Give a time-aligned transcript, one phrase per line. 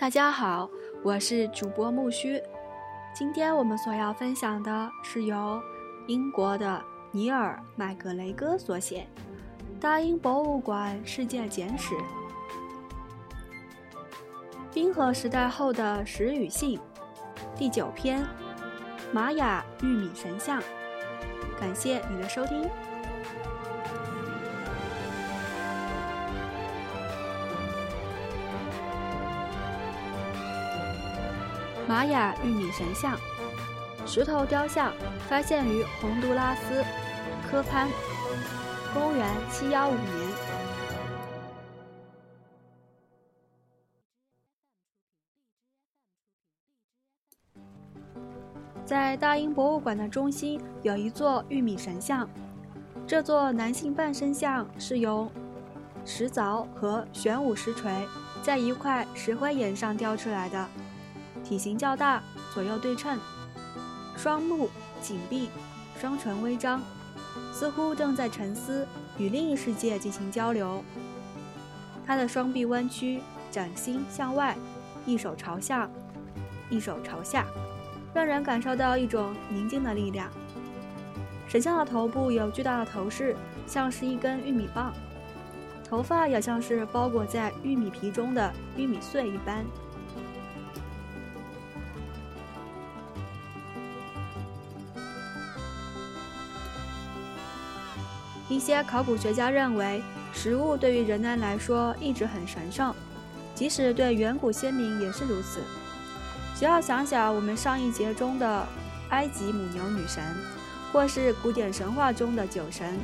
[0.00, 0.66] 大家好，
[1.02, 2.42] 我是主播木须。
[3.14, 5.60] 今天我们所要分享的是由
[6.06, 9.06] 英国的尼尔·麦格雷戈所写
[9.78, 11.94] 《大英博物馆世界简史》——
[14.72, 16.80] 冰河时代后的石与信
[17.54, 18.26] 第九篇：
[19.12, 20.62] 玛雅玉米神像。
[21.60, 22.66] 感谢你的收听。
[31.90, 33.18] 玛雅玉米神像，
[34.06, 34.92] 石头雕像
[35.28, 36.84] 发现于洪都拉斯
[37.50, 37.88] 科潘，
[38.94, 40.06] 公元七幺五年。
[48.84, 52.30] 在大英博物馆的中心有一座玉米神像，
[53.04, 55.28] 这座男性半身像是由
[56.04, 58.06] 石凿和玄武石锤
[58.44, 60.68] 在一块石灰岩上雕出来的。
[61.50, 62.22] 体型较大，
[62.54, 63.18] 左右对称，
[64.16, 64.70] 双目
[65.02, 65.50] 紧闭，
[66.00, 66.80] 双唇微张，
[67.52, 68.86] 似乎正在沉思，
[69.18, 70.84] 与另一世界进行交流。
[72.06, 73.20] 他的双臂弯曲，
[73.50, 74.56] 掌心向外，
[75.04, 75.90] 一手朝下，
[76.70, 77.44] 一手朝下，
[78.14, 80.28] 让人感受到一种宁静的力量。
[81.48, 83.34] 神像的头部有巨大的头饰，
[83.66, 84.92] 像是一根玉米棒，
[85.84, 89.64] 头发也像是包裹在玉米皮中的玉米穗一般。
[98.50, 102.92] 一些考古学家认为，食物对于人类来说一直很神圣，
[103.54, 105.60] 即使对远古先民也是如此。
[106.56, 108.66] 只要想想我们上一节中的
[109.10, 110.24] 埃及母牛女神，
[110.92, 112.98] 或是古典神话中的酒神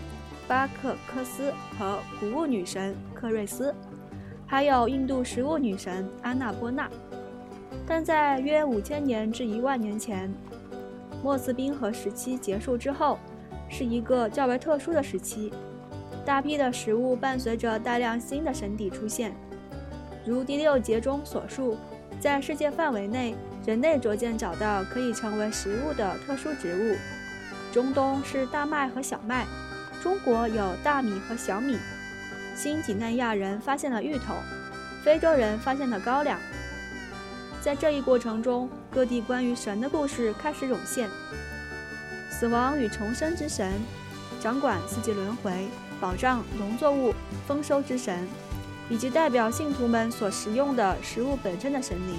[0.49, 3.73] 巴克克斯和谷物女神克瑞斯，
[4.49, 6.91] 还有印度食物女神安娜波纳。
[7.87, 10.29] 但在约五千年至一万年前，
[11.23, 13.17] 莫斯冰河时期结束之后。
[13.69, 15.53] 是一个较为特殊的时期，
[16.25, 19.35] 大批的食物伴随着大量新的神邸出现，
[20.25, 21.77] 如第六节中所述，
[22.21, 23.35] 在世界范围内，
[23.67, 26.97] 人类逐渐找到可以成为食物的特殊植物。
[27.73, 29.45] 中东是大麦和小麦，
[30.03, 31.77] 中国有大米和小米，
[32.55, 34.35] 新几内亚人发现了芋头，
[35.05, 36.39] 非洲人发现了高粱。
[37.61, 41.09] 在这一过程中，各地关于神的故事开始涌现。
[42.39, 43.73] 死亡与重生之神，
[44.39, 47.15] 掌管四季轮回、保障农作物
[47.47, 48.29] 丰收之神，
[48.91, 52.15] 以及代表信徒们所食用的食物本身的神灵。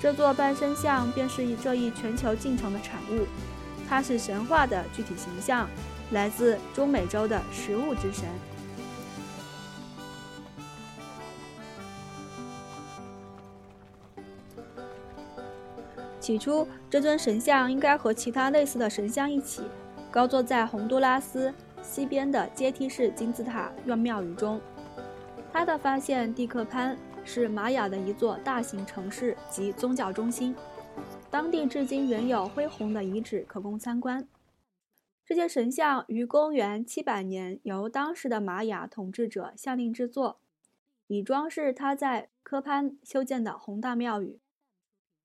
[0.00, 3.24] 这座半身像便是这一全球进程的产物，
[3.88, 5.70] 它是神话的具体形象，
[6.10, 8.24] 来自中美洲的食物之神。
[16.22, 19.64] 起初，这尊神像应该和其他类似的神像一起，
[20.08, 21.52] 高坐在洪都拉斯
[21.82, 24.60] 西边的阶梯式金字塔院庙宇中。
[25.52, 30.54] 他的发现地克潘是玛雅的一座大型城市及宗教中心，
[31.28, 34.24] 当地至今仍有恢宏的遗址可供参观。
[35.26, 40.38] 这些神像于公元700年由当时的玛雅统治者下令制作，
[41.08, 44.38] 以装饰他在科潘修建的宏大庙宇。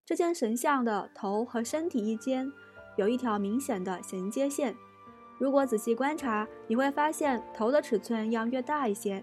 [0.08, 2.50] 这件神像的头和身体一间
[2.96, 4.74] 有一条明显的衔接线，
[5.38, 9.22] 如果仔细观察，你会发现头的尺寸要略大一些。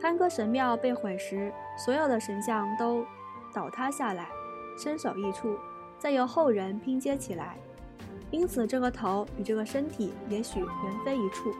[0.00, 3.06] 潘哥神庙被毁时，所有的神像都
[3.54, 4.28] 倒塌下来，
[4.76, 5.56] 身首异处，
[6.00, 7.56] 再由后人拼接起来，
[8.32, 11.54] 因此这个头与这个身体也许原非一处，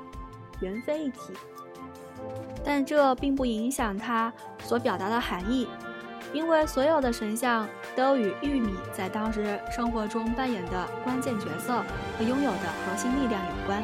[0.61, 1.33] 原非一体。
[2.65, 5.69] 但这并不影响它所表达的含义。
[6.33, 11.83] 因为所有的神像都与玉米在当时生活中扮演的关键角色
[12.19, 13.83] 和拥有的核心力量有关。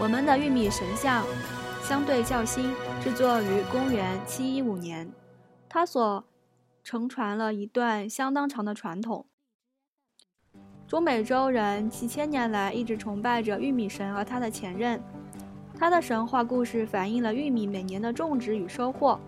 [0.00, 1.24] 我们的玉米神像
[1.82, 5.12] 相对较新，制作于公元715年，
[5.68, 6.24] 它所
[6.82, 9.26] 承传了一段相当长的传统。
[10.92, 15.00] 中美洲人几千年来一直崇拜着玉米神和他的前任，
[15.78, 19.18] 他的神话故事反映了玉米每年的种植与收获，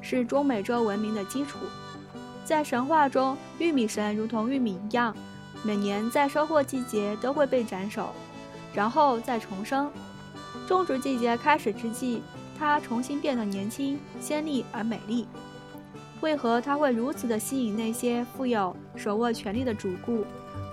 [0.00, 1.58] 是中美洲文明的基础。
[2.46, 5.14] 在神话中，玉米神如同玉米一样，
[5.62, 8.08] 每年在收获季节都会被斩首，
[8.72, 9.90] 然后再重生。
[10.66, 12.22] 种植季节开始之际，
[12.58, 15.28] 它重新变得年轻、鲜丽而美丽。
[16.22, 20.24] 为何它会如此的吸引那些富有手握权力的主顾？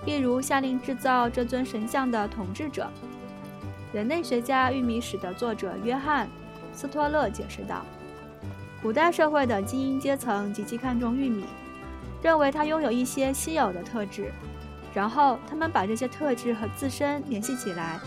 [0.04, 2.90] 例如下令制造这尊神像的统治者。
[3.92, 6.26] 人类学家玉米史的作者约翰·
[6.72, 7.84] 斯托勒解释道
[8.80, 11.44] ：“古代社会的精英阶层极其看重玉米，
[12.22, 14.32] 认为它拥有一些稀有的特质，
[14.94, 17.98] 然后他们把这些特质和自身联系起来。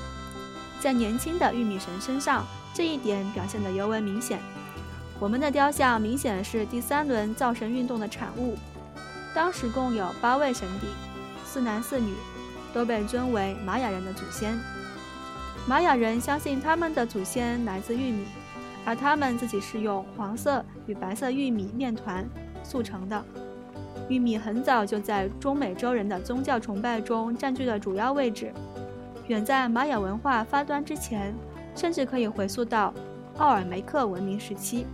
[0.80, 4.39] 在年轻的玉米神身上，这一点表现得尤为明显。
[5.19, 8.57] 我们的雕像明显是第三轮造神运动的产物。
[9.34, 10.88] 当时共有八位神邸，
[11.54, 12.16] 四男四女，
[12.74, 14.60] 都被尊为玛雅人的祖先。”
[15.70, 18.26] 玛雅人相信他们的祖先来自玉米，
[18.84, 22.28] 而他们自己是用黄色与白色玉米面团
[22.64, 23.24] 塑成的。
[24.10, 28.52] 玉米很早就在中美洲人的宗教崇拜中占据了主要位置，
[29.28, 31.36] 远在玛雅文化发端之前，
[31.76, 32.92] 甚至可以回溯到
[33.38, 34.88] 奥尔梅克文明时期。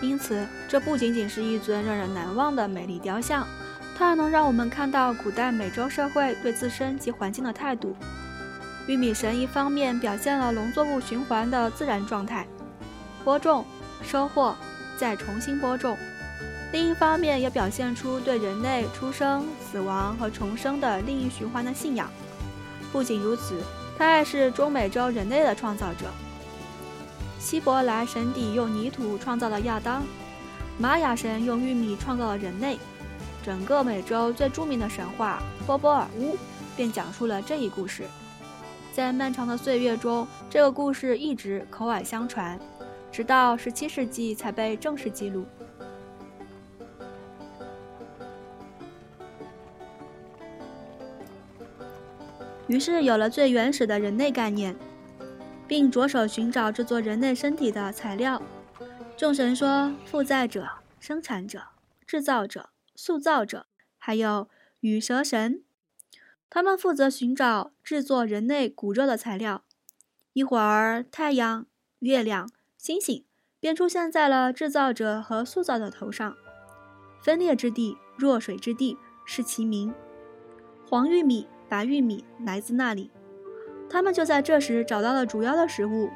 [0.00, 3.46] 因此，这不仅仅是一尊让人难忘的美丽雕像，
[3.96, 7.96] 它还能让我们看到古代美洲社会对自身及环境的态度。
[8.86, 12.46] 玉米神一方面表现了农作物循环的自然状态，
[13.24, 13.64] 播种、
[14.02, 14.54] 收获，
[14.96, 15.96] 再重新播种；
[16.72, 22.08] 另一方面也表现出对人类出生、死亡和重生的另一循环的信仰。
[22.92, 23.60] 不仅如此，
[23.98, 26.06] 它还是中美洲人类的创造者。
[27.38, 30.02] 希伯来神邸用泥土创造了亚当，
[30.76, 32.76] 玛雅神用玉米创造了人类。
[33.42, 36.34] 整个美洲最著名的神话《波波尔乌》
[36.76, 38.04] 便讲述了这一故事。
[38.92, 42.58] 在漫长的岁月中，这个故事一直口耳相传，
[43.10, 45.46] 直到17世纪才被正式记录。
[52.66, 54.76] 于是有了最原始的人类概念。
[55.68, 58.42] 并着手寻找制作人类身体的材料。
[59.16, 60.66] 众神说：负载者、
[60.98, 61.64] 生产者、
[62.06, 63.66] 制造者、塑造者，
[63.98, 64.48] 还有
[64.80, 65.62] 羽蛇神，
[66.48, 69.64] 他们负责寻找制作人类骨肉的材料。
[70.32, 71.66] 一会儿，太阳、
[71.98, 73.24] 月亮、星星
[73.60, 76.36] 便出现在了制造者和塑造者头上。
[77.20, 79.92] 分裂之地、弱水之地是其名。
[80.86, 83.10] 黄玉米、白玉米来自那里。
[83.90, 86.10] 他们就在这时找到了主要的食物，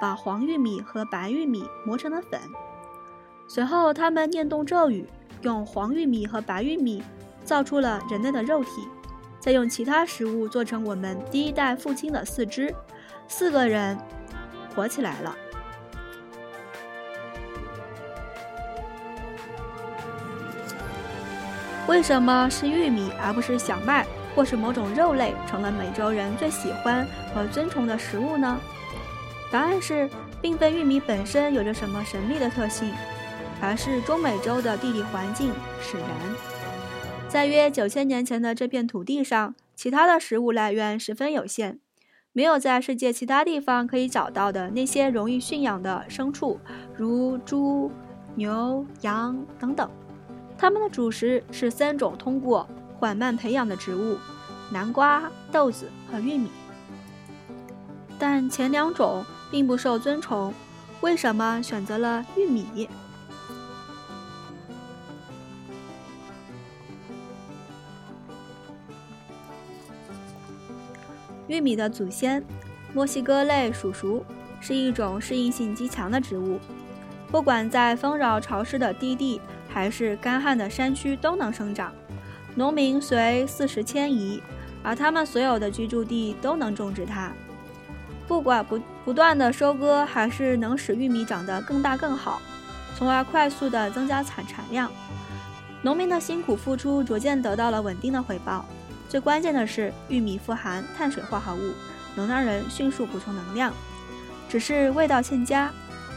[0.00, 2.40] 把黄玉米和白玉米磨成了粉。
[3.46, 5.06] 随后，他们念动咒语，
[5.42, 7.02] 用黄玉米和白玉米
[7.44, 8.88] 造出了人类的肉体，
[9.40, 12.74] 再用其他食物做成我们第一代父亲的四肢，
[13.26, 13.96] 四个人
[14.74, 15.34] 活起来了。
[21.86, 24.06] 为什么是玉米而不是小麦？
[24.34, 28.58] 或是某种肉类成了美洲人最喜欢和尊崇的食物呢？
[29.50, 30.08] 答案是，
[30.40, 32.92] 并非玉米本身有着什么神秘的特性，
[33.60, 36.08] 而是中美洲的地理环境使然。
[37.28, 41.78] 在约九千年前的这片土地上，其他的食物来源十分有限，
[42.32, 46.58] 没有在世界其他地方可以找到的那些容易驯养的牲畜，
[46.96, 47.90] 如猪、
[48.34, 49.90] 牛、羊等等。
[50.56, 52.68] 它们的主食是三种通过。
[52.98, 54.18] 缓慢培养的植物，
[54.72, 56.50] 南瓜、豆子和玉米，
[58.18, 60.52] 但前两种并不受尊崇。
[61.00, 62.88] 为什么选择了玉米？
[71.46, 72.44] 玉米的祖先——
[72.92, 74.24] 墨西哥类鼠属，
[74.60, 76.58] 是一种适应性极强的植物，
[77.30, 81.92] 不管在丰饶潮湿的低地，还是干旱的山区，都能生长。
[82.58, 84.42] 农民随四时迁移，
[84.82, 87.30] 而他们所有的居住地都能种植它。
[88.26, 92.42] 不管不不断的收割，还是能使玉米长得更大更好，
[92.96, 94.90] 从而快速的增加产产量。
[95.82, 98.64] 农民的辛苦付出逐渐得到了稳定的回报。
[99.08, 101.72] 最关键的是，玉米富含碳水化合物，
[102.16, 103.72] 能让人迅速补充能量。
[104.48, 105.70] 只是味道欠佳，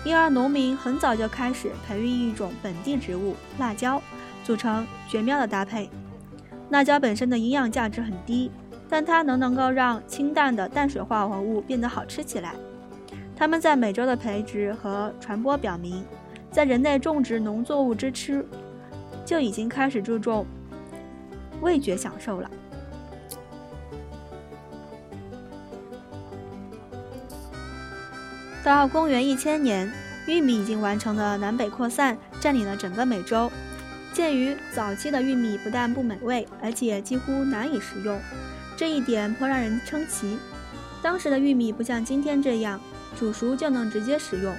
[0.03, 4.01] 因而农民很早就开始培育一种本地植物——辣椒，
[4.43, 5.87] 组成绝妙的搭配。
[6.71, 8.49] 辣椒本身的营养价值很低，
[8.89, 12.55] 但它能能够让清淡的淡水化合物变得好吃起来。
[13.35, 16.03] 它们在美洲的培植和传播表明，
[16.49, 18.41] 在人类种植农作物之初，
[19.25, 20.45] 就已经开始注重
[21.59, 22.49] 味觉享受了。
[28.63, 29.91] 到公元一千年，
[30.25, 33.51] 玉米已经完成了南北扩散，占领了整个美洲。
[34.13, 38.19] 鉴于早期的玉米不但不美味，而且几乎难以食用，
[38.75, 40.37] 这一点颇让人称奇。
[41.01, 42.79] 当时的玉米不像今天这样
[43.17, 44.53] 煮熟就能直接食用，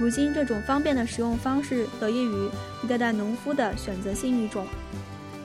[0.00, 2.50] 如今，这种方便的食用方式得益于
[2.82, 4.66] 一代代农夫的选择性育种。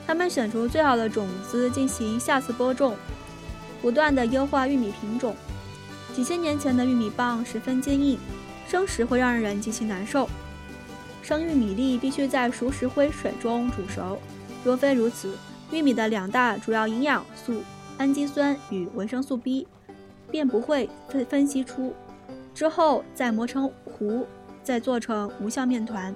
[0.06, 2.96] 他们选出最好的种子进行下次播种，
[3.82, 5.36] 不断的优化玉米品种。
[6.14, 8.18] 几千年前的玉米棒十分坚硬，
[8.66, 10.28] 生食会让人极其难受。
[11.22, 14.18] 生玉米粒必须在熟石灰水中煮熟，
[14.64, 15.36] 若非如此，
[15.70, 17.62] 玉米的两大主要营养素
[17.98, 19.66] 氨基酸与维生素 B
[20.30, 21.94] 便不会分分析出。
[22.54, 24.26] 之后再磨成糊，
[24.62, 26.14] 再做成无效面团。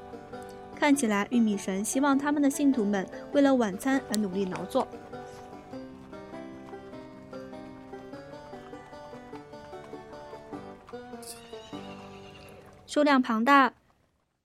[0.74, 4.88] 看起来，玉米神希望他们的信徒们为了晚餐而努力劳作。
[12.86, 13.72] 数量庞大、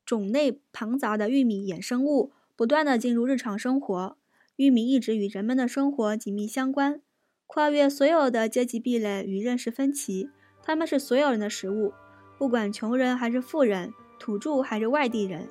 [0.08, 4.18] 种类庞杂的玉米衍生物不断的进入日常生活，
[4.56, 7.02] 玉米一直与人们的生活紧密相关，
[7.46, 10.30] 跨越所有的阶级壁垒与认识分歧。
[10.64, 11.92] 他们是所有人的食物，
[12.38, 15.50] 不管穷人还是富人，土著还是外地人。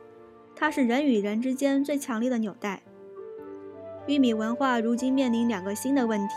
[0.55, 2.83] 它是人与人之间最强烈的纽带。
[4.07, 6.35] 玉米文化如今面临两个新的问题：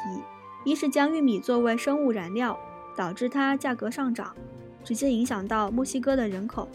[0.66, 2.60] 一是将玉米作为生物燃料，
[2.98, 4.36] 导致它价格上涨，
[4.84, 6.68] 直接影响到墨西哥的人口；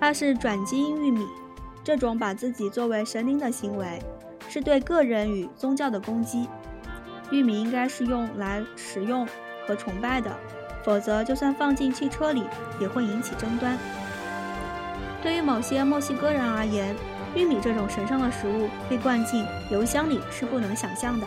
[0.00, 1.26] 二是转基因玉米，
[1.82, 4.00] 这种把自己作为神灵的行为，
[4.48, 6.48] 是对个人与宗教的攻击。
[7.32, 9.26] 玉米应该是用来食用
[9.66, 10.30] 和崇拜的，
[10.84, 12.44] 否则就算放进汽车里，
[12.80, 13.76] 也会引起争端。
[15.20, 16.94] 对于某些墨西哥人而言，
[17.34, 21.26] 玉米这种神圣的食物被灌进油箱里是不能想象的。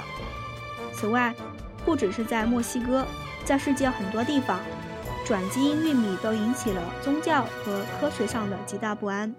[0.93, 1.35] 此外，
[1.85, 3.05] 不只是在墨西哥，
[3.43, 4.59] 在世界很多地方，
[5.31, 9.33] 转基因玉米都引起了宗教和科学上的极大不安。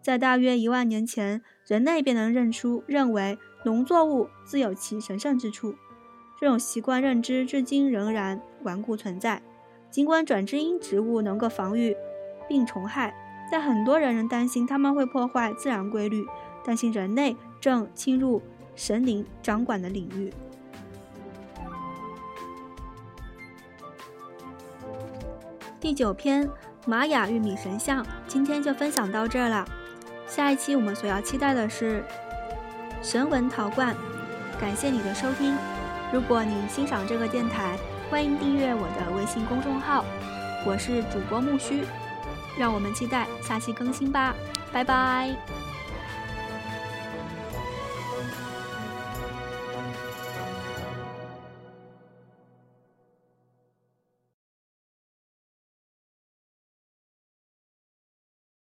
[0.00, 3.36] 在大约一万年前，人类便能认出、认为
[3.66, 5.74] 农作物自有其神圣之处。
[6.40, 9.42] 这种习惯认知至今仍然顽固存在。
[9.90, 11.94] 尽管转基因植物能够防御
[12.48, 13.14] 病虫害。
[13.52, 16.26] 在很多人仍担心它们会破坏自然规律，
[16.64, 18.40] 担心人类正侵入
[18.74, 20.32] 神灵掌管的领域。
[25.80, 26.46] 第九篇
[26.86, 29.66] 玛雅玉米神像，今天就分享到这儿了。
[30.26, 32.04] 下一期我们所要期待的是
[33.02, 33.96] 神文陶罐。
[34.60, 35.56] 感谢你的收听，
[36.12, 37.78] 如果你欣赏这个电台，
[38.10, 40.04] 欢迎订阅我的微信公众号，
[40.66, 41.82] 我是主播木须。
[42.58, 44.34] 让我们期待下期更新吧，
[44.70, 45.34] 拜拜。